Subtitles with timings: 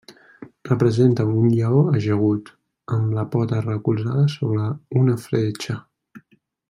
[0.69, 2.49] Representa un lleó ajagut,
[2.97, 4.65] amb la pota recolzada sobre
[5.03, 5.79] una fletxa.